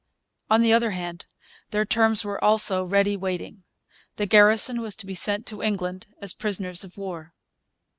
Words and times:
On 0.49 0.61
the 0.61 0.73
other 0.73 0.89
hand, 0.89 1.27
their 1.69 1.85
terms 1.85 2.23
were 2.25 2.43
also 2.43 2.83
ready 2.83 3.15
waiting. 3.15 3.61
The 4.15 4.25
garrison 4.25 4.81
was 4.81 4.95
to 4.95 5.05
be 5.05 5.13
sent 5.13 5.45
to 5.45 5.61
England 5.61 6.07
as 6.19 6.33
prisoners 6.33 6.83
of 6.83 6.97
war. 6.97 7.35